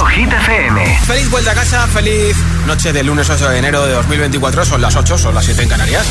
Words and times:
escuchando 0.00 0.04
Hit 0.06 0.32
FM. 0.32 0.98
Feliz 1.06 1.30
vuelta 1.30 1.52
a 1.52 1.54
casa, 1.54 1.86
feliz 1.86 2.36
noche 2.66 2.92
del 2.92 3.06
lunes 3.06 3.28
8 3.28 3.48
de 3.50 3.58
enero 3.58 3.86
de 3.86 3.92
2024. 3.94 4.64
Son 4.64 4.80
las 4.80 4.96
8, 4.96 5.18
son 5.18 5.34
las 5.34 5.44
7 5.44 5.62
en 5.62 5.68
Canarias. 5.68 6.06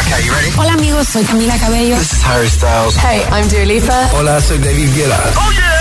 Okay, 0.00 0.24
you 0.24 0.32
ready? 0.32 0.50
Hola 0.56 0.72
amigos, 0.72 1.08
soy 1.08 1.24
Camila 1.24 1.58
Cabello. 1.58 1.96
This 1.96 2.12
is 2.12 2.24
Harry 2.24 2.48
Styles. 2.48 2.96
Hey, 2.96 3.22
I'm 3.32 3.48
Dua 3.48 3.64
Lipa. 3.64 4.10
Hola, 4.14 4.40
soy 4.40 4.58
David 4.58 4.94
Guetta. 4.94 5.20
Oh 5.36 5.52
yeah. 5.52 5.78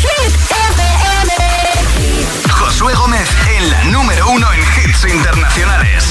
Hit 0.00 0.34
FM. 0.34 0.82
Josué 2.50 2.94
Gómez 2.94 3.28
en 3.56 3.70
la 3.70 3.84
número 3.84 4.30
uno 4.30 4.46
en 4.52 4.60
hits 4.60 5.04
internacionales. 5.04 6.04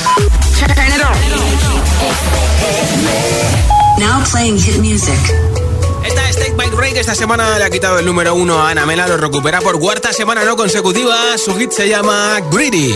Turn 0.60 0.72
it 0.72 1.02
on. 1.04 1.18
Now 4.00 4.24
playing 4.32 4.58
hit 4.58 4.78
music. 4.80 5.20
Esta 6.04 6.30
es 6.30 6.38
Take 6.38 6.54
Rey, 6.78 6.94
que 6.94 7.00
esta 7.00 7.16
semana 7.16 7.58
le 7.58 7.64
ha 7.64 7.70
quitado 7.70 8.00
el 8.00 8.06
número 8.06 8.36
uno 8.36 8.62
a 8.62 8.70
Anamela, 8.70 9.08
lo 9.08 9.18
recupera 9.18 9.60
por 9.62 9.80
cuarta 9.80 10.14
semana 10.14 10.46
no 10.46 10.56
consecutiva. 10.56 11.38
Su 11.38 11.56
hit 11.58 11.72
se 11.72 11.90
llama 11.90 12.40
Greedy. 12.52 12.96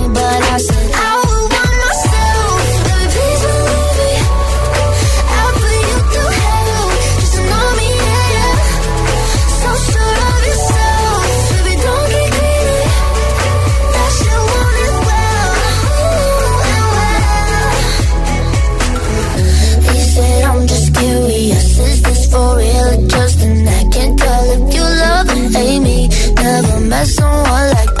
met 26.91 27.07
someone 27.07 27.69
like 27.69 28.00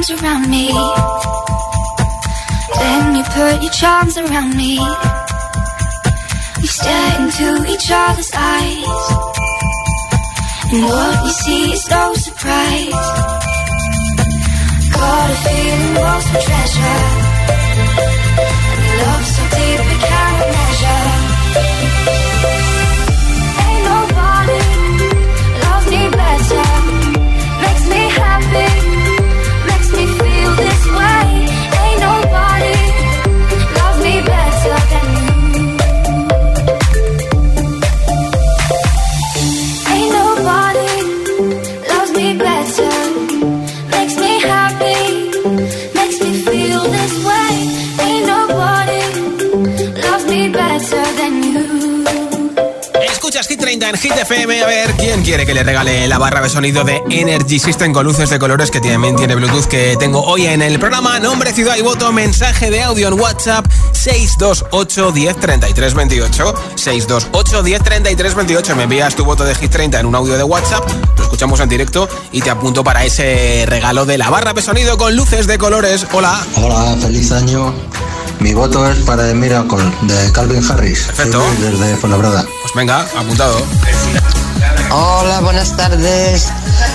arms 0.00 0.22
around 0.22 0.48
me. 0.48 0.68
Then 2.78 3.16
you 3.16 3.22
put 3.24 3.62
your 3.62 3.72
charms 3.72 4.16
around 4.16 4.56
me. 4.56 4.78
We 6.60 6.66
stare 6.66 7.20
into 7.20 7.70
each 7.70 7.90
other's 7.92 8.30
eyes. 8.34 9.02
And 10.72 10.84
what 10.84 11.24
we 11.24 11.30
see 11.30 11.72
is 11.72 11.90
no 11.90 12.14
surprise. 12.14 13.08
Got 14.92 15.30
a 15.30 15.36
feeling 15.44 15.94
lost 15.94 16.28
for 16.28 16.40
treasure. 16.48 17.00
And 18.76 19.00
love 19.02 19.26
so 19.26 19.42
deep 19.42 19.80
it 19.80 20.00
can't. 20.08 20.29
En 53.90 53.96
Hit 53.98 54.12
FM. 54.12 54.62
A 54.62 54.66
ver 54.66 54.94
quién 54.96 55.22
quiere 55.22 55.44
que 55.44 55.52
le 55.52 55.64
regale 55.64 56.06
la 56.06 56.18
barra 56.18 56.40
de 56.40 56.48
sonido 56.48 56.84
de 56.84 57.02
Energy 57.10 57.58
System 57.58 57.92
con 57.92 58.04
luces 58.06 58.30
de 58.30 58.38
colores 58.38 58.70
que 58.70 58.80
también 58.80 59.16
tiene 59.16 59.34
Bluetooth 59.34 59.66
que 59.66 59.96
tengo 59.98 60.22
hoy 60.22 60.46
en 60.46 60.62
el 60.62 60.78
programa. 60.78 61.18
Nombre, 61.18 61.52
ciudad 61.52 61.76
y 61.76 61.82
voto, 61.82 62.12
mensaje 62.12 62.70
de 62.70 62.82
audio 62.82 63.08
en 63.08 63.14
WhatsApp 63.14 63.66
628 63.92 65.12
10 65.12 65.36
33 65.40 65.94
28. 65.94 66.54
628 66.76 67.62
10 67.62 67.82
33 67.82 68.34
28. 68.34 68.76
Me 68.76 68.84
envías 68.84 69.14
tu 69.16 69.24
voto 69.24 69.44
de 69.44 69.54
Hit 69.56 69.70
30 69.70 70.00
en 70.00 70.06
un 70.06 70.14
audio 70.14 70.36
de 70.36 70.44
WhatsApp, 70.44 70.88
lo 71.16 71.24
escuchamos 71.24 71.58
en 71.58 71.68
directo 71.68 72.08
y 72.30 72.42
te 72.42 72.50
apunto 72.50 72.84
para 72.84 73.04
ese 73.04 73.64
regalo 73.66 74.06
de 74.06 74.18
la 74.18 74.30
barra 74.30 74.52
de 74.52 74.62
sonido 74.62 74.96
con 74.98 75.16
luces 75.16 75.48
de 75.48 75.58
colores. 75.58 76.06
Hola. 76.12 76.40
Hola, 76.56 76.96
feliz 77.00 77.32
año. 77.32 77.74
Mi 78.38 78.54
voto 78.54 78.88
es 78.88 78.98
para 79.00 79.26
The 79.26 79.34
Miracle 79.34 79.84
de 80.02 80.32
Calvin 80.32 80.64
Harris. 80.70 81.02
Perfecto. 81.04 81.42
Desde 81.60 81.96
Fuenlabrada. 81.96 82.46
Pues 82.72 82.86
venga, 82.86 83.00
apuntado. 83.18 83.66
Hola, 84.92 85.40
buenas 85.40 85.76
tardes. 85.76 86.52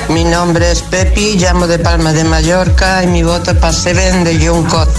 Mi 0.08 0.24
nombre 0.24 0.72
es 0.72 0.82
Pepi, 0.82 1.36
llamo 1.36 1.67
de 1.67 1.79
Palma 1.79 2.13
de 2.13 2.24
Mallorca 2.24 3.03
y 3.03 3.08
mi 3.08 3.24
voto 3.24 3.51
es 3.51 3.58
para 3.58 3.74
Seven 3.74 4.24
de 4.24 4.48
Juncot. 4.48 4.89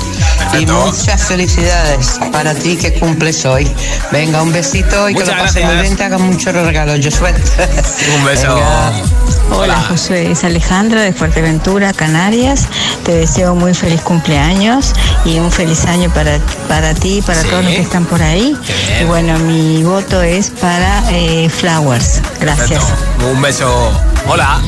Y 0.58 0.66
muchas 0.66 1.24
felicidades 1.24 2.18
para 2.32 2.54
ti 2.54 2.76
que 2.76 2.94
cumples 2.94 3.44
hoy. 3.44 3.70
Venga, 4.10 4.42
un 4.42 4.52
besito 4.52 5.08
y 5.08 5.14
que 5.14 5.24
lo 5.24 5.32
pases 5.32 5.64
muy 5.64 5.76
bien, 5.76 5.96
te 5.96 6.04
hagan 6.04 6.22
muchos 6.22 6.54
regalos. 6.54 7.00
Yo 7.00 7.10
suelto. 7.10 7.50
Un 8.18 8.24
beso. 8.24 8.58
Hola, 9.52 9.80
José, 9.88 10.30
es 10.30 10.44
Alejandra 10.44 11.02
de 11.02 11.12
Fuerteventura, 11.12 11.92
Canarias. 11.92 12.66
Te 13.04 13.12
deseo 13.12 13.54
muy 13.54 13.74
feliz 13.74 14.00
cumpleaños 14.00 14.92
y 15.24 15.38
un 15.38 15.52
feliz 15.52 15.84
año 15.86 16.10
para, 16.12 16.38
para 16.68 16.94
ti 16.94 17.18
y 17.18 17.22
para 17.22 17.42
todos 17.42 17.64
los 17.64 17.72
que 17.72 17.82
están 17.82 18.06
por 18.06 18.22
ahí. 18.22 18.56
Y 19.00 19.04
bueno, 19.04 19.38
mi 19.40 19.82
voto 19.82 20.22
es 20.22 20.50
para 20.50 21.02
eh, 21.10 21.48
Flowers. 21.48 22.20
Gracias. 22.40 22.82
Un 23.30 23.40
beso. 23.40 23.92
Hola. 24.26 24.60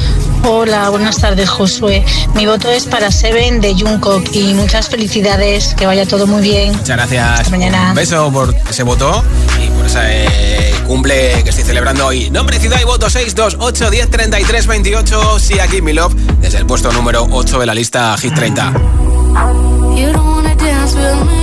Hola, 0.45 0.88
buenas 0.90 1.18
tardes, 1.18 1.49
Josué. 1.49 2.04
Mi 2.35 2.47
voto 2.47 2.71
es 2.71 2.87
para 2.87 3.11
Seven 3.11 3.61
de 3.61 3.75
Jungkook 3.75 4.25
y 4.33 4.54
muchas 4.54 4.88
felicidades, 4.88 5.75
que 5.75 5.87
vaya 5.87 6.07
todo 6.07 6.26
muy 6.26 6.42
bien. 6.42 6.73
Muchas 6.73 6.97
gracias. 6.97 7.40
Hasta 7.40 7.50
mañana. 7.50 7.88
Un 7.90 7.95
beso 7.95 8.30
por 8.33 8.54
ese 8.68 8.83
voto 8.83 9.23
y 9.62 9.68
por 9.71 9.87
ese 9.87 10.73
cumple 10.87 11.42
que 11.42 11.50
estoy 11.50 11.64
celebrando 11.64 12.07
hoy. 12.07 12.30
Nombre, 12.30 12.59
ciudad 12.59 12.78
y 12.80 12.85
voto 12.85 13.11
628 13.11 13.90
10 13.90 14.11
33 14.11 14.66
28. 14.66 15.38
Sí, 15.38 15.61
aquí 15.61 15.83
mi 15.83 15.92
love, 15.92 16.14
desde 16.40 16.59
el 16.59 16.66
puesto 16.66 16.92
número 16.92 17.26
8 17.30 17.59
de 17.59 17.66
la 17.66 17.75
lista 17.75 18.16
Hit 18.18 18.35
30. 18.35 18.73
You 19.97 20.12
don't 20.12 20.25
wanna 20.25 20.54
dance 20.54 20.95
with 20.95 21.38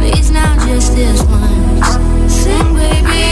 Please 0.00 0.30
now 0.30 0.54
just 0.66 0.94
this 0.94 1.22
once. 1.24 1.96
Dance, 2.34 2.74
baby. 2.74 3.31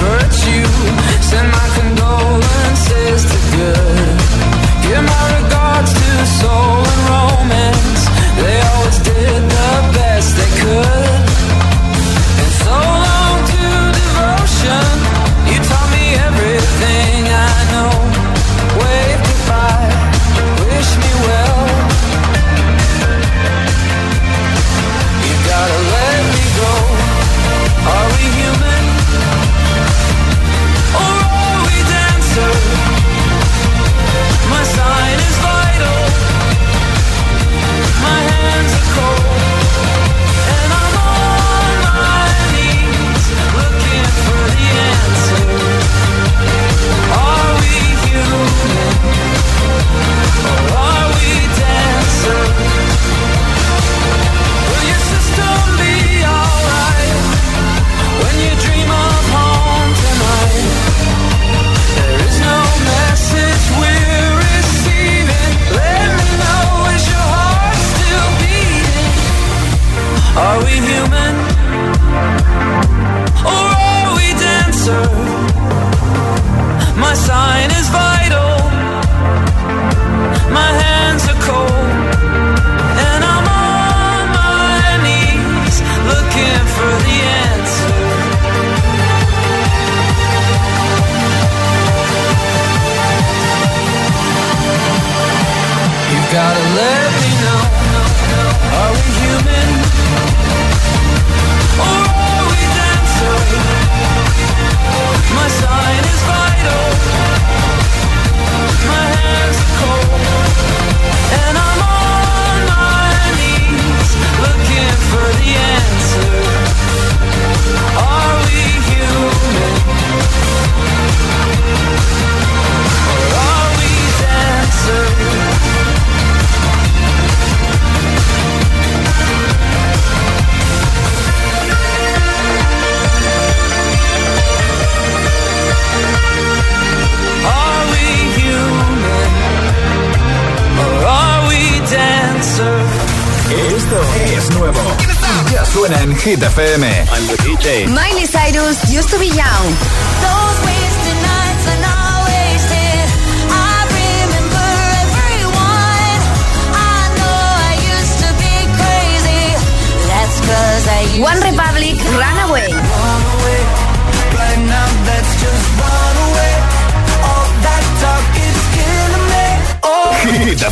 Virtue. 0.00 0.64
Send 1.20 1.48
my 1.50 1.71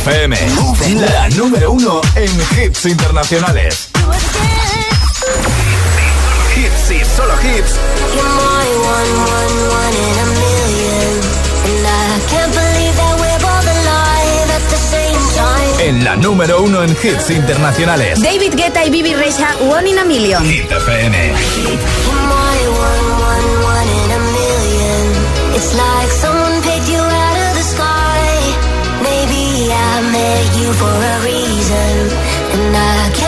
FM. 0.01 0.35
La 1.13 1.29
número 1.29 1.71
uno 1.71 2.01
en 2.15 2.31
hits 2.57 2.85
internacionales. 2.87 3.89
Hits 6.55 6.91
y 6.91 7.05
solo 7.15 7.33
hits. 7.43 7.75
You're 8.15 8.25
my 8.25 8.67
one, 8.81 9.11
one, 9.29 9.55
one 9.69 9.95
in 10.01 10.17
a 10.17 10.25
million. 10.41 11.11
And 11.67 11.85
I 11.85 12.19
can't 12.31 12.51
believe 12.51 12.95
that 12.95 13.15
we're 13.19 13.41
both 13.45 13.67
alive 13.77 14.49
at 14.57 14.65
the 14.71 14.79
same 14.89 15.21
time. 15.37 15.87
En 15.87 16.03
la 16.03 16.15
número 16.15 16.63
uno 16.63 16.83
en 16.83 16.89
hits 16.91 17.29
internacionales. 17.29 18.19
David 18.21 18.55
Guetta 18.55 18.83
y 18.83 18.89
Bibi 18.89 19.13
Rexa, 19.13 19.55
One 19.59 19.87
in 19.87 19.99
a 19.99 20.03
Million. 20.05 20.43
Hit 20.45 20.65
FM. 20.71 21.13
You're 21.61 21.75
my 21.75 22.57
one, 22.73 23.07
one, 23.21 23.63
one 23.65 23.87
in 23.87 24.11
a 24.11 24.19
million. 24.19 25.55
It's 25.55 25.73
like 25.75 26.09
for 30.73 30.85
a 30.85 31.23
reason. 31.23 32.09
And 32.53 32.75
I 32.75 33.20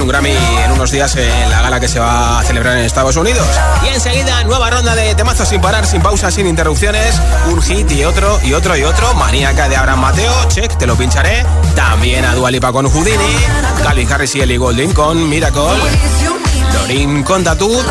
un 0.00 0.08
Grammy 0.08 0.30
en 0.64 0.72
unos 0.72 0.90
días 0.90 1.14
en 1.16 1.50
la 1.50 1.60
gala 1.60 1.78
que 1.78 1.88
se 1.88 1.98
va 1.98 2.38
a 2.38 2.42
celebrar 2.44 2.78
en 2.78 2.84
Estados 2.84 3.14
Unidos. 3.16 3.46
Y 3.84 3.88
enseguida, 3.88 4.42
nueva 4.44 4.70
ronda 4.70 4.94
de 4.94 5.14
temazos 5.14 5.48
sin 5.48 5.60
parar, 5.60 5.84
sin 5.86 6.00
pausas, 6.00 6.32
sin 6.32 6.46
interrupciones, 6.46 7.20
un 7.48 7.60
hit 7.60 7.90
y 7.90 8.04
otro, 8.04 8.40
y 8.42 8.54
otro, 8.54 8.74
y 8.76 8.84
otro, 8.84 9.12
Maníaca 9.14 9.68
de 9.68 9.76
Abraham 9.76 10.00
Mateo, 10.00 10.32
check, 10.48 10.78
te 10.78 10.86
lo 10.86 10.96
pincharé, 10.96 11.44
también 11.74 12.24
a 12.24 12.34
Dualipa 12.34 12.72
con 12.72 12.88
Houdini, 12.88 13.36
Calvin 13.82 14.10
Harris 14.10 14.34
y 14.36 14.40
Ellie 14.40 14.56
Golding 14.56 14.92
con 14.94 15.28
Miracle, 15.28 15.62
Lorin 16.72 17.22
con 17.22 17.44
Tattoo, 17.44 17.84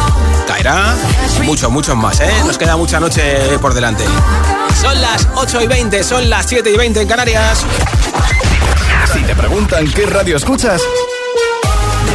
caerá, 0.47 0.95
muchos, 1.43 1.69
muchos 1.69 1.95
más, 1.95 2.19
¿eh? 2.19 2.31
Nos 2.47 2.57
queda 2.57 2.77
mucha 2.77 2.99
noche 2.99 3.59
por 3.59 3.75
delante. 3.75 4.05
Son 4.81 4.99
las 4.99 5.27
8 5.35 5.61
y 5.61 5.67
20, 5.67 6.03
son 6.03 6.29
las 6.29 6.47
7 6.47 6.71
y 6.71 6.77
20 6.77 7.01
en 7.01 7.07
Canarias. 7.07 7.63
Si 9.13 9.19
te 9.21 9.35
preguntan 9.35 9.91
qué 9.91 10.05
radio 10.05 10.37
escuchas, 10.37 10.81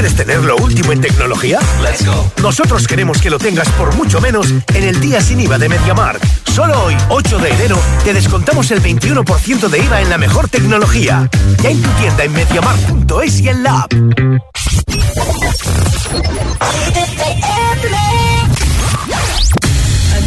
¿Quieres 0.00 0.16
tener 0.16 0.42
lo 0.42 0.56
último 0.56 0.92
en 0.92 1.02
tecnología? 1.02 1.58
Let's 1.82 2.06
go. 2.06 2.32
Nosotros 2.40 2.86
queremos 2.86 3.20
que 3.20 3.28
lo 3.28 3.38
tengas 3.38 3.68
por 3.72 3.94
mucho 3.96 4.18
menos 4.18 4.48
en 4.72 4.84
el 4.84 4.98
día 4.98 5.20
sin 5.20 5.38
IVA 5.40 5.58
de 5.58 5.68
MediaMark. 5.68 6.18
Solo 6.54 6.84
hoy, 6.84 6.96
8 7.10 7.38
de 7.38 7.50
enero, 7.50 7.78
te 8.02 8.14
descontamos 8.14 8.70
el 8.70 8.82
21% 8.82 9.68
de 9.68 9.78
IVA 9.78 10.00
en 10.00 10.08
la 10.08 10.16
mejor 10.16 10.48
tecnología. 10.48 11.28
Ya 11.62 11.68
en 11.68 11.82
tu 11.82 11.90
tienda 11.90 12.24
en 12.24 12.32
MediaMark.es 12.32 13.40
y 13.40 13.48
en 13.50 13.62
la 13.62 13.80
app. 13.80 13.92
I 13.92 13.98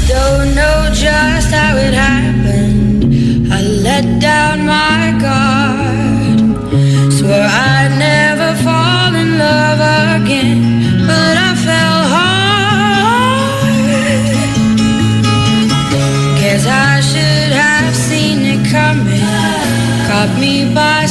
don't 0.07 0.53
know 0.53 0.89
just 0.91 1.51
how 1.51 1.75
it 1.77 1.95
happened. 1.95 3.51
I 3.51 3.63
let 3.81 4.19
down 4.19 4.67
my 4.67 5.17
guard. 5.19 5.83
Swore 7.11 7.82
goodbye. 20.73 21.02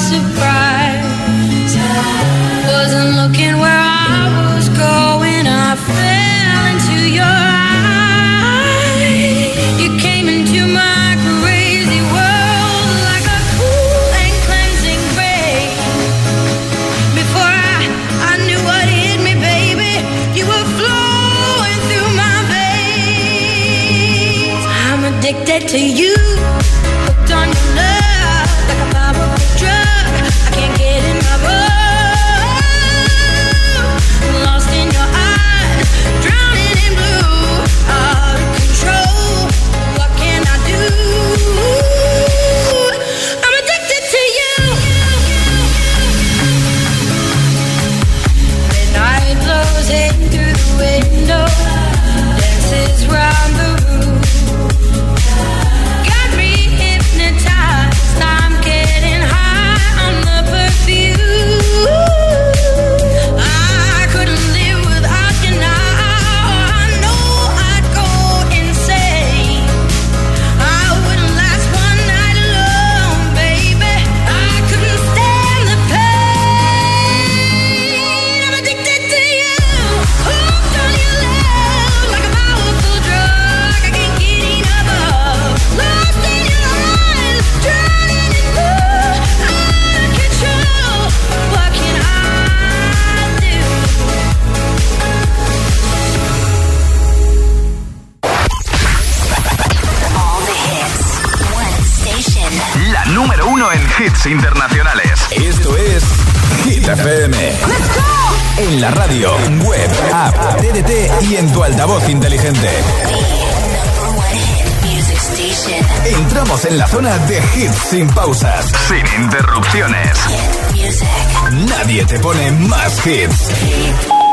Hits. 123.05 123.49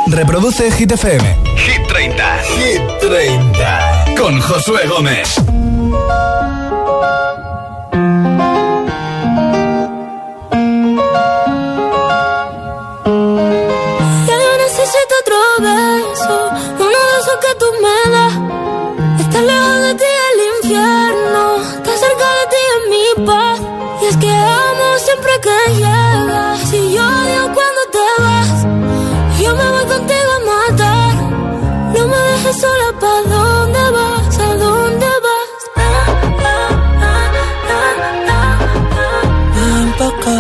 Reproduce 0.08 0.72
Hit 0.72 0.92
FM. 0.92 1.24
Hit 1.56 1.88
30. 1.88 2.38
Hit 2.58 2.82
30. 3.00 4.16
Con 4.16 4.40
Josué 4.40 4.88
Gómez. 4.88 5.40
Dejes 32.50 32.62
sola, 32.62 33.00
¿pa' 33.00 33.22
dónde 33.30 33.80
vas? 33.92 34.40
¿A 34.40 34.56
dónde 34.56 35.10
vas? 35.26 35.50
Ah, 35.76 35.84
ah, 36.46 36.70
ah, 37.02 37.30
ah, 39.56 39.86
pa' 39.98 40.08
acá. 40.08 40.40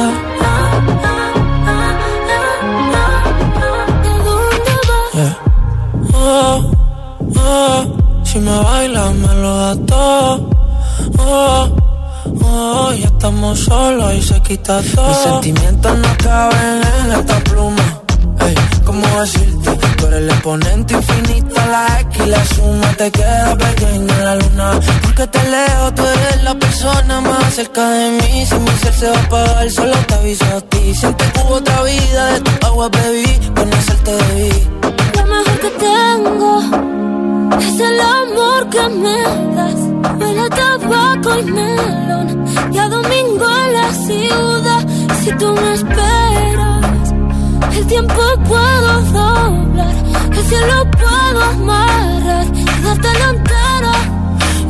Yeah. 5.13 5.35
Oh, 6.13 6.71
oh, 7.35 7.79
si 8.23 8.39
me 8.39 8.57
bailas 8.63 9.15
me 9.15 9.33
lo 9.35 9.51
das 9.57 9.77
todo. 9.85 10.49
Oh, 11.17 11.67
oh, 12.43 12.93
ya 12.93 13.07
estamos 13.07 13.59
solos 13.59 14.13
y 14.13 14.21
se 14.21 14.41
quita 14.41 14.81
todo. 14.95 15.07
Mis 15.07 15.17
sentimientos 15.17 15.97
no 15.97 16.17
caben 16.23 16.81
en 17.03 17.11
esta 17.19 17.39
pluma. 17.41 18.01
Ey, 18.39 18.55
cómo 18.85 19.07
decirte. 19.19 19.78
Eres 20.09 20.21
el 20.21 20.29
exponente 20.31 20.93
infinito, 20.95 21.55
la 21.55 21.99
X 21.99 22.27
la 22.27 22.45
suma 22.45 22.91
te 22.97 23.11
queda 23.11 23.55
pequeña 23.55 24.15
en 24.17 24.25
la 24.25 24.35
luna. 24.37 24.79
Porque 25.03 25.27
te 25.27 25.43
leo, 25.51 25.93
tú 25.93 26.03
eres 26.03 26.43
la 26.43 26.55
persona 26.55 27.21
más 27.21 27.53
cerca 27.53 27.87
de 27.89 28.09
mí. 28.17 28.43
Si 28.43 28.55
mi 28.55 28.71
ser 28.81 28.93
se 28.93 29.07
va 29.11 29.17
a 29.17 29.21
apagar, 29.21 29.69
solo 29.69 29.95
te 30.07 30.13
aviso 30.15 30.45
a 30.45 30.61
ti. 30.61 30.95
Siente 30.95 31.23
que 31.31 31.39
hubo 31.41 31.55
otra 31.57 31.83
vida, 31.83 32.33
de 32.33 32.39
tu 32.41 32.65
agua 32.65 32.89
bebí, 32.89 33.39
te 34.03 34.11
debí. 34.11 34.67
Lo 35.15 35.25
mejor 35.33 35.59
que 35.63 35.71
tengo 35.87 36.51
es 37.59 37.79
el 37.79 37.99
amor 38.01 38.69
que 38.71 38.89
me 39.03 39.17
das. 39.55 39.79
Huele 40.19 40.41
a 40.41 40.49
tabaco 40.49 41.37
y 41.37 41.43
melón 41.43 42.45
y 42.71 42.77
a 42.79 42.89
domingo 42.89 43.45
en 43.63 43.73
la 43.73 43.93
ciudad. 43.93 44.87
Si 45.21 45.31
tú 45.33 45.53
me 45.53 45.73
esperas, 45.73 46.68
el 47.77 47.87
tiempo 47.87 48.21
puedo 48.47 49.01
doblar, 49.01 49.95
el 50.31 50.45
cielo 50.45 50.91
puedo 50.91 51.43
amarrar 51.43 52.45
y 52.53 52.65
darte 52.83 53.19
la 53.19 53.29
entera. 53.29 53.93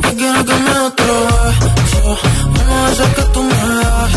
Yo 0.02 0.16
quiero 0.16 0.44
que 0.44 0.54
me 0.54 0.78
otro 0.78 1.14
beso, 1.24 2.18
uno 2.46 2.86
de 2.86 2.92
esos 2.92 3.08
que 3.08 3.22
tú 3.32 3.42
me 3.42 3.74
das. 3.82 4.12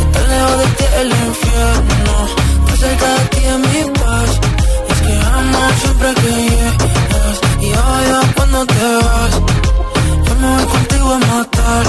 Estar 0.00 0.28
lejos 0.28 0.58
de 0.58 0.66
ti 0.76 0.84
el 1.00 1.08
infierno, 1.08 2.14
estar 2.58 2.76
cerca 2.78 3.08
de 3.14 3.24
ti 3.32 3.40
es 3.44 3.58
mi 3.58 3.82
paz. 3.98 4.30
Y 4.88 4.92
es 4.92 5.00
que 5.02 5.12
amo 5.36 5.58
siempre 5.80 6.14
que 6.14 6.30
llegas 6.48 7.38
y 7.60 7.66
odio 7.66 8.20
cuando 8.36 8.66
te 8.66 8.96
vas. 9.06 9.34
Yo 10.26 10.34
me 10.40 10.48
voy 10.54 10.66
contigo 10.66 11.12
a 11.12 11.18
matar. 11.18 11.84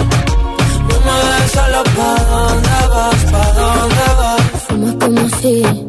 No 0.89 0.95
me 1.05 1.13
dejes 1.25 1.51
solo, 1.51 1.83
¿pa' 1.95 2.23
dónde 2.29 2.77
vas? 2.93 3.31
¿Pa' 3.31 3.51
dónde 3.59 4.05
vas? 4.19 4.41
Fumas 4.67 4.95
como 4.99 5.29
si 5.41 5.88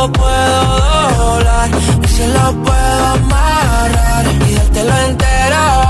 tiempo 0.00 0.12
puedo 0.12 0.78
doblar, 1.16 1.70
el 2.02 2.08
cielo 2.08 2.54
puedo 2.64 3.06
amarrar 3.06 4.26
y 4.48 4.54
dártelo 4.54 4.96
entero. 5.08 5.89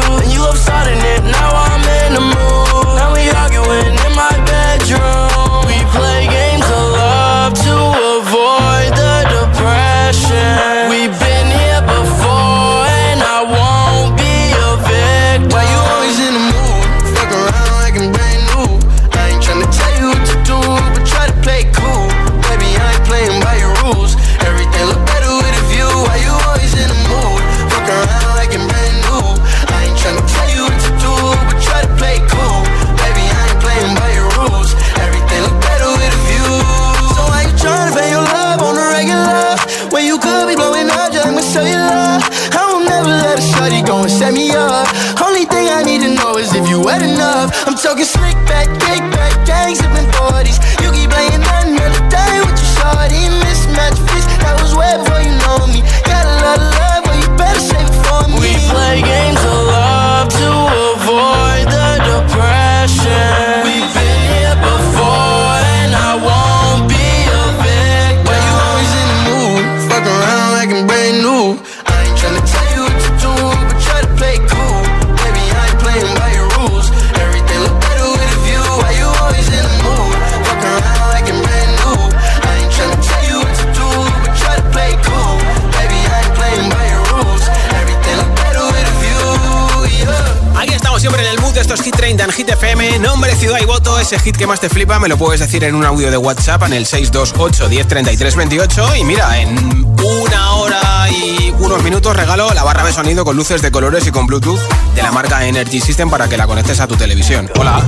Hit 94.31 94.37
que 94.37 94.47
más 94.47 94.59
te 94.59 94.69
flipa 94.69 94.99
me 94.99 95.07
lo 95.07 95.17
puedes 95.17 95.39
decir 95.39 95.63
en 95.63 95.75
un 95.75 95.85
audio 95.85 96.11
de 96.11 96.17
WhatsApp 96.17 96.63
en 96.63 96.73
el 96.73 96.85
628 96.85 97.69
10 97.69 97.87
33 97.87 98.35
28. 98.35 98.95
Y 98.97 99.03
mira, 99.03 99.39
en 99.39 99.85
una 100.03 100.53
hora 100.53 101.09
y 101.09 101.53
unos 101.59 101.83
minutos 101.83 102.15
regalo 102.15 102.53
la 102.53 102.63
barra 102.63 102.83
de 102.83 102.93
sonido 102.93 103.25
con 103.25 103.35
luces 103.35 103.61
de 103.61 103.71
colores 103.71 104.05
y 104.07 104.11
con 104.11 104.27
Bluetooth 104.27 104.59
de 104.95 105.01
la 105.01 105.11
marca 105.11 105.45
Energy 105.45 105.79
System 105.79 106.09
para 106.09 106.27
que 106.27 106.37
la 106.37 106.47
conectes 106.47 106.79
a 106.79 106.87
tu 106.87 106.95
televisión. 106.95 107.49
Hola. 107.59 107.81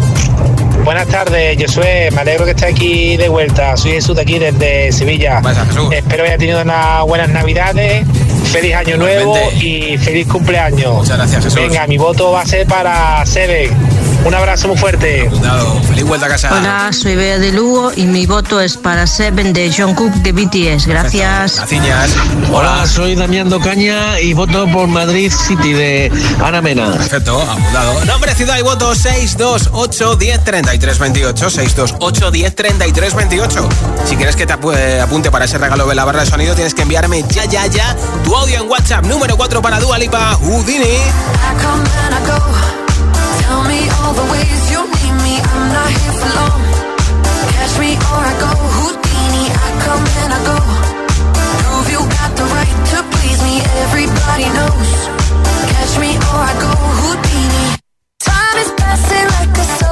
Buenas 0.83 1.07
tardes, 1.07 1.57
Josué. 1.61 2.09
Me 2.11 2.21
alegro 2.21 2.45
que 2.45 2.51
estés 2.51 2.73
aquí 2.73 3.17
de 3.17 3.29
vuelta. 3.29 3.77
Soy 3.77 3.91
Jesús 3.91 4.15
de 4.15 4.21
aquí 4.21 4.39
desde 4.39 4.91
Sevilla. 4.91 5.41
Espero 5.91 6.23
que 6.23 6.29
haya 6.29 6.37
tenido 6.37 6.61
unas 6.61 7.03
buenas 7.03 7.29
navidades, 7.29 8.05
feliz 8.51 8.75
año 8.75 8.97
nuevo 8.97 9.37
y 9.53 9.97
feliz 9.97 10.27
cumpleaños. 10.27 10.93
Muchas 10.95 11.17
gracias, 11.17 11.43
Jesús. 11.43 11.59
Venga, 11.59 11.87
mi 11.87 11.97
voto 11.97 12.31
va 12.31 12.41
a 12.41 12.45
ser 12.45 12.67
para 12.67 13.25
Seven. 13.25 13.92
Un 14.25 14.33
abrazo 14.33 14.69
muy 14.69 14.77
fuerte. 14.77 15.29
Feliz 15.87 16.05
vuelta 16.05 16.27
a 16.27 16.29
casa. 16.29 16.49
Hola, 16.53 16.91
soy 16.93 17.15
Bea 17.15 17.39
de 17.39 17.51
Lugo 17.51 17.91
y 17.93 18.05
mi 18.05 18.25
voto 18.25 18.61
es 18.61 18.77
para 18.77 19.05
Seven 19.05 19.51
de 19.51 19.73
John 19.75 19.93
Cook 19.95 20.13
de 20.21 20.31
BTS. 20.31 20.87
Gracias. 20.87 21.57
Gracias. 21.57 22.15
Hola, 22.51 22.85
soy 22.87 23.15
Damián 23.15 23.49
Docaña 23.49 24.19
y 24.21 24.33
voto 24.33 24.65
por 24.71 24.87
Madrid 24.87 25.31
City 25.31 25.73
de 25.73 26.11
Ana 26.41 26.61
Mena. 26.61 26.91
Perfecto, 26.93 27.41
apuntado. 27.41 28.05
Nombre, 28.05 28.33
ciudad 28.33 28.57
y 28.57 28.61
voto 28.61 28.95
628 28.95 30.15
10 30.15 30.43
33 30.43 30.99
28. 30.99 31.49
628 31.49 32.31
10 32.31 32.55
33 32.55 33.15
28. 33.15 33.69
Si 34.05 34.15
quieres 34.15 34.37
que 34.37 34.45
te 34.45 34.53
eh, 34.53 35.01
apunte 35.01 35.31
para 35.31 35.45
ese 35.45 35.57
regalo 35.57 35.85
de 35.85 35.95
la 35.95 36.05
barra 36.05 36.21
de 36.21 36.27
sonido, 36.27 36.55
tienes 36.55 36.73
que 36.73 36.83
enviarme 36.83 37.25
ya, 37.29 37.43
ya, 37.45 37.67
ya 37.67 37.95
tu 38.23 38.33
audio 38.33 38.61
en 38.61 38.69
WhatsApp. 38.69 39.05
Número 39.05 39.35
4 39.35 39.61
para 39.61 39.79
Dualipa 39.81 40.35
Houdini. 40.35 40.83
I 40.85 41.55
come. 41.61 42.82
Tell 43.43 43.61
me 43.67 43.79
all 43.99 44.13
the 44.13 44.27
ways 44.33 44.61
you 44.73 44.81
need 44.95 45.15
me, 45.25 45.33
I'm 45.51 45.65
not 45.75 45.89
here 45.99 46.15
for 46.21 46.31
long. 46.39 46.61
Catch 47.53 47.75
me 47.83 47.91
or 48.09 48.21
I 48.31 48.33
go 48.43 48.51
Houdini, 48.75 49.45
I 49.65 49.69
come 49.85 50.03
and 50.21 50.31
I 50.37 50.39
go. 50.49 50.57
Prove 51.59 51.87
you 51.93 52.01
got 52.17 52.31
the 52.39 52.45
right 52.55 52.75
to 52.91 52.97
please 53.13 53.39
me, 53.47 53.55
everybody 53.83 54.47
knows. 54.57 54.91
Catch 55.73 55.93
me 56.03 56.11
or 56.31 56.39
I 56.51 56.53
go 56.65 56.71
Houdini. 56.99 57.67
Time 58.19 58.57
is 58.63 58.71
passing 58.79 59.27
eclipse. 59.43 59.83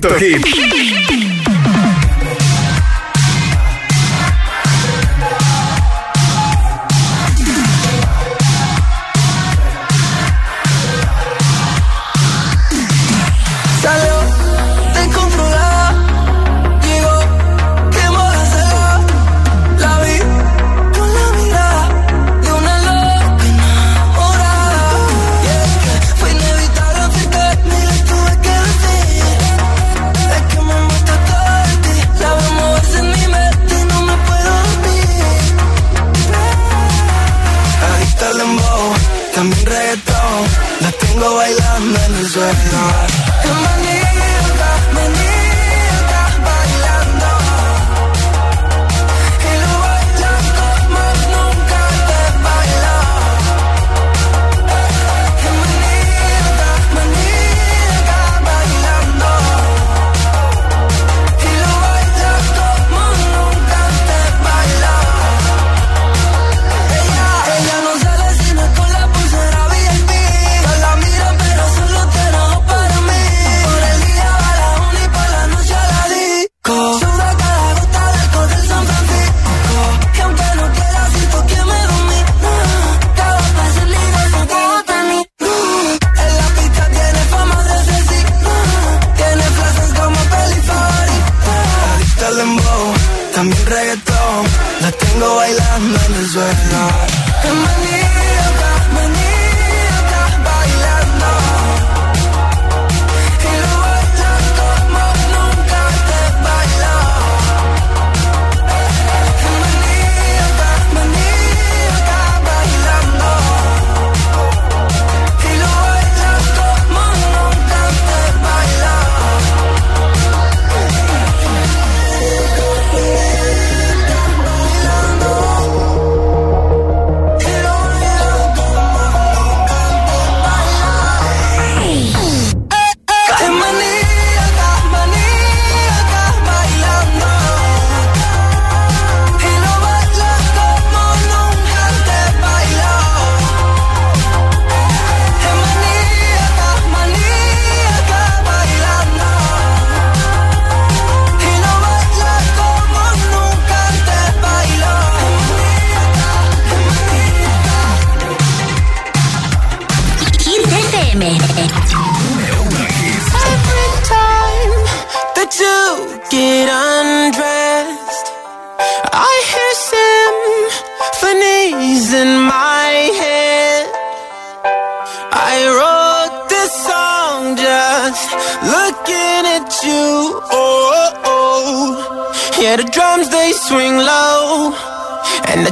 Perfecto 0.00 0.18
Hit. 0.18 0.67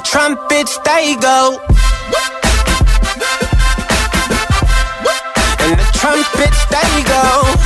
Trumpets 0.06 0.78
they 0.84 1.16
go. 1.16 1.58
And 5.58 5.80
the 5.80 5.88
trumpets 5.94 6.66
they 6.66 7.02
go. 7.02 7.65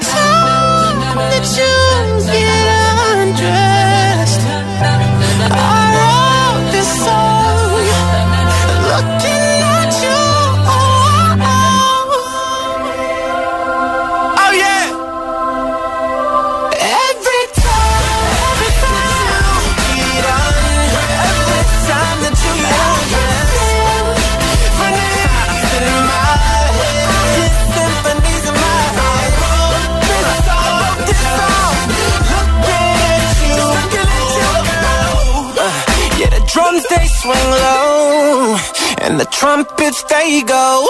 drums 36.53 36.83
they 36.89 37.07
swing 37.07 37.49
low, 37.49 38.57
and 38.99 39.19
the 39.19 39.25
trumpets 39.25 40.03
they 40.09 40.43
go. 40.43 40.85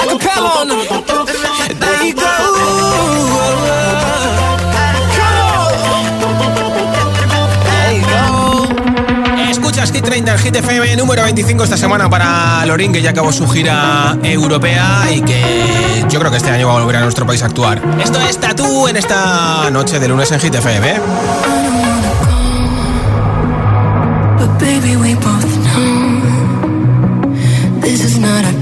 Acapella 0.00 0.50
on 0.60 0.68
them, 0.68 0.78
there 1.80 2.04
you 2.04 2.14
go. 2.14 2.30
Escuchas 9.50 9.92
Hit 9.92 10.04
30, 10.04 10.32
el 10.32 10.38
Hit 10.38 10.56
FM 10.56 10.96
número 10.96 11.22
25 11.22 11.64
esta 11.64 11.76
semana 11.76 12.08
para 12.08 12.64
Lorín, 12.66 12.92
que 12.92 13.02
ya 13.02 13.10
acabó 13.10 13.32
su 13.32 13.48
gira 13.48 14.16
europea 14.22 15.08
y 15.10 15.22
que 15.22 16.04
yo 16.08 16.20
creo 16.20 16.30
que 16.30 16.36
este 16.36 16.50
año 16.50 16.68
va 16.68 16.74
a 16.74 16.78
volver 16.78 16.96
a 16.96 17.00
nuestro 17.00 17.26
país 17.26 17.42
a 17.42 17.46
actuar. 17.46 17.82
Esto 18.02 18.20
es 18.20 18.38
Tatú 18.38 18.86
en 18.88 18.96
esta 18.96 19.68
noche 19.70 19.98
de 19.98 20.08
lunes 20.08 20.30
en 20.30 20.40
Hit 20.40 20.54
FM. 20.54 21.00
But 21.82 22.11
baby, 24.62 24.94
we 24.96 25.14
both 25.14 25.50
know 25.64 26.20
this 27.80 28.04
is 28.04 28.16
not 28.18 28.44
our 28.44 28.61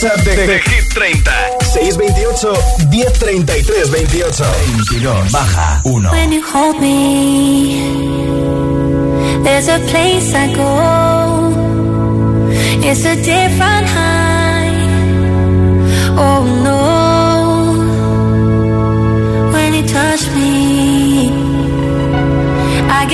De, 0.00 0.60
Hit 0.62 0.92
30 0.92 1.22
628 1.60 2.46
1033 2.90 4.30
28 4.30 5.30
baja 5.32 5.80
1 5.84 6.10
When 6.10 6.32
you 6.32 6.42
hold 6.42 6.80
me 6.80 8.26
There's 9.42 9.68
a 9.68 9.78
place 9.78 10.34
I 10.34 10.52
go. 10.52 10.70
It's 12.88 13.04
a 13.04 13.14
different 13.14 13.86
high. 13.86 14.74
Oh 16.18 16.42
no. 16.66 16.82
When 19.52 19.74
you 19.74 19.84
touch 19.86 20.28
me 20.34 21.30
I 22.90 23.06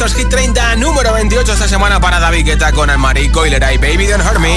FM, 0.00 0.06
estos 0.06 0.14
Hit 0.14 0.28
30, 0.30 0.76
número 0.76 1.12
28 1.12 1.52
esta 1.52 1.68
semana 1.68 2.00
para 2.00 2.18
David 2.18 2.46
Guetta 2.46 2.72
con 2.72 2.88
Coiler 3.32 3.62
y 3.72 3.76
Baby 3.76 4.06
Don't 4.06 4.24
Hurt 4.24 4.38
Me. 4.38 4.56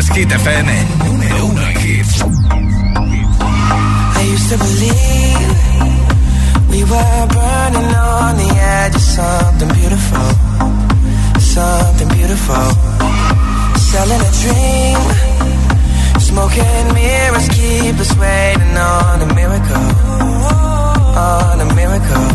es 0.00 0.08
Hit 0.10 0.32
FM. 0.32 0.70
Número 1.04 1.46
uno 1.46 1.60
en 1.62 1.76
hits. 1.78 2.24
I 4.20 4.22
used 4.34 4.48
to 4.50 4.56
believe 4.66 5.48
we 6.70 6.80
were 6.84 7.26
burning 7.36 7.90
on 7.94 8.36
the 8.42 8.50
edge 8.78 8.94
of 8.96 9.02
something 9.02 9.70
beautiful. 9.80 10.28
Something 11.38 12.08
beautiful. 12.18 12.68
Selling 13.90 14.22
a 14.30 14.32
dream. 14.42 15.00
Smoking 16.28 16.86
mirrors 16.94 17.48
keep 17.48 17.96
us 18.04 18.12
waiting 18.16 18.76
on 18.76 19.20
a 19.26 19.28
miracle. 19.34 19.88
On 21.16 21.60
a 21.60 21.68
miracle. 21.80 22.26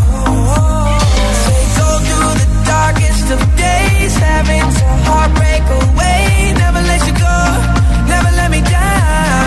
Take 1.46 1.70
go 1.80 1.88
through 2.06 2.34
the 2.42 2.48
darkest 2.64 3.26
of 3.34 3.40
days, 3.56 4.14
having 4.16 4.66
to 4.78 4.86
heartbreak 5.06 5.64
away 5.80 6.45
never 6.76 6.88
let 6.88 7.06
you 7.06 7.12
go, 7.14 8.06
never 8.06 8.30
let 8.36 8.50
me 8.50 8.60
down. 8.60 9.45